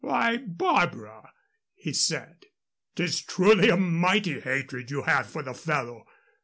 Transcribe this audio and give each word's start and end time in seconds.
"Why, 0.03 0.37
Barbara," 0.37 1.31
he 1.75 1.93
said, 1.93 2.45
"'tis 2.95 3.21
truly 3.21 3.69
a 3.69 3.77
mighty 3.77 4.39
hatred 4.39 4.89
you 4.89 5.03
have 5.03 5.29
for 5.29 5.43
the 5.43 5.53
fellow! 5.53 6.07